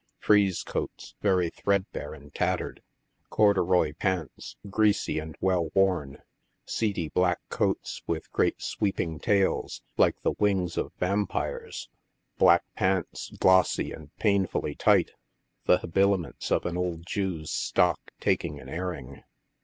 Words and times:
I 0.23 0.33
rieze 0.33 0.63
coats, 0.65 1.13
very 1.21 1.51
threadbare 1.51 2.15
and 2.15 2.33
tat 2.33 2.57
tered; 2.57 2.79
corduroy 3.29 3.93
pants, 3.93 4.57
greasy 4.67 5.19
and 5.19 5.35
well 5.41 5.69
worn; 5.75 6.23
seedy 6.65 7.09
black 7.09 7.37
coats, 7.49 8.01
with 8.07 8.31
great 8.31 8.63
sweeping 8.63 9.19
tails 9.19 9.83
like 9.97 10.19
the 10.23 10.33
wings 10.39 10.75
of 10.75 10.91
vampyres; 10.99 11.87
black 12.39 12.63
pants, 12.73 13.29
glossy 13.37 13.91
and 13.91 14.09
painfully 14.15 14.73
tight— 14.73 15.11
the 15.67 15.77
habiliments 15.77 16.49
of 16.51 16.65
an 16.65 16.77
old 16.77 17.05
Jew's 17.05 17.51
stock 17.51 17.99
iaking 18.23 18.59
an 18.59 18.69
airing. 18.69 19.23